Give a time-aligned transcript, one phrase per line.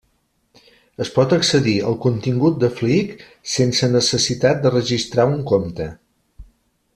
[1.03, 5.89] Es pot accedir al contingut de Flickr sense necessitat de registrar un compte.